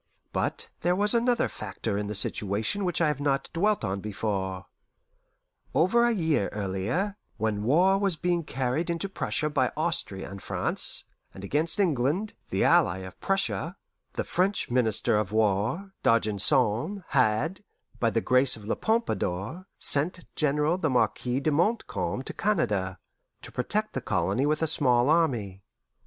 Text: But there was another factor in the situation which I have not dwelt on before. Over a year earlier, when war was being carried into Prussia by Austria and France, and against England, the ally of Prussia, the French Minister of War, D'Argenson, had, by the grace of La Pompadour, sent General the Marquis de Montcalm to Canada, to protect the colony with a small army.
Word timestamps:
But 0.33 0.67
there 0.79 0.95
was 0.95 1.13
another 1.13 1.47
factor 1.47 1.95
in 1.95 2.07
the 2.07 2.15
situation 2.15 2.85
which 2.85 3.01
I 3.01 3.07
have 3.07 3.19
not 3.19 3.51
dwelt 3.53 3.83
on 3.83 4.01
before. 4.01 4.65
Over 5.75 6.05
a 6.05 6.11
year 6.11 6.49
earlier, 6.53 7.17
when 7.37 7.61
war 7.61 7.99
was 7.99 8.15
being 8.15 8.43
carried 8.43 8.89
into 8.89 9.07
Prussia 9.07 9.47
by 9.47 9.71
Austria 9.77 10.27
and 10.31 10.41
France, 10.41 11.03
and 11.35 11.43
against 11.43 11.79
England, 11.79 12.33
the 12.49 12.63
ally 12.63 12.97
of 13.05 13.21
Prussia, 13.21 13.77
the 14.13 14.23
French 14.23 14.71
Minister 14.71 15.17
of 15.17 15.31
War, 15.31 15.93
D'Argenson, 16.01 17.03
had, 17.09 17.63
by 17.99 18.09
the 18.09 18.21
grace 18.21 18.55
of 18.55 18.65
La 18.65 18.73
Pompadour, 18.73 19.67
sent 19.77 20.25
General 20.35 20.79
the 20.79 20.89
Marquis 20.89 21.39
de 21.41 21.51
Montcalm 21.51 22.23
to 22.23 22.33
Canada, 22.33 22.97
to 23.43 23.51
protect 23.51 23.93
the 23.93 24.01
colony 24.01 24.47
with 24.47 24.63
a 24.63 24.67
small 24.67 25.11
army. 25.11 25.61